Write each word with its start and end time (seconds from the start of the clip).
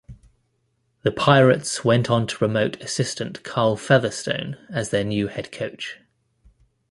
The 1.03 1.11
Pirates 1.11 1.85
went 1.85 2.09
on 2.09 2.25
to 2.25 2.35
promote 2.35 2.81
assistant 2.81 3.43
Karl 3.43 3.77
Featherstone 3.77 4.57
as 4.67 4.89
their 4.89 5.03
new 5.03 5.27
head 5.27 5.51
coach. 5.51 5.99